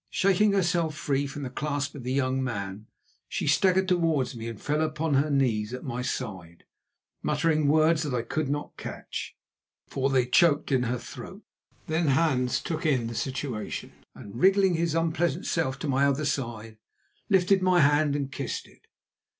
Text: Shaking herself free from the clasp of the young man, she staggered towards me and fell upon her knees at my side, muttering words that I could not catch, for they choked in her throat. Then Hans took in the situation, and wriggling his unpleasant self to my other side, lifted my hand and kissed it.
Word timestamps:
Shaking 0.09 0.53
herself 0.53 0.95
free 0.97 1.27
from 1.27 1.43
the 1.43 1.51
clasp 1.51 1.93
of 1.93 2.01
the 2.01 2.11
young 2.11 2.43
man, 2.43 2.87
she 3.29 3.45
staggered 3.45 3.87
towards 3.87 4.35
me 4.35 4.47
and 4.47 4.59
fell 4.59 4.81
upon 4.81 5.13
her 5.13 5.29
knees 5.29 5.75
at 5.75 5.83
my 5.83 6.01
side, 6.01 6.63
muttering 7.21 7.67
words 7.67 8.01
that 8.01 8.11
I 8.15 8.23
could 8.23 8.49
not 8.49 8.75
catch, 8.77 9.35
for 9.85 10.09
they 10.09 10.25
choked 10.25 10.71
in 10.71 10.81
her 10.89 10.97
throat. 10.97 11.43
Then 11.85 12.07
Hans 12.07 12.61
took 12.61 12.83
in 12.83 13.05
the 13.05 13.13
situation, 13.13 13.91
and 14.15 14.37
wriggling 14.39 14.73
his 14.73 14.95
unpleasant 14.95 15.45
self 15.45 15.77
to 15.77 15.87
my 15.87 16.07
other 16.07 16.25
side, 16.25 16.77
lifted 17.29 17.61
my 17.61 17.81
hand 17.81 18.15
and 18.15 18.31
kissed 18.31 18.67
it. 18.67 18.87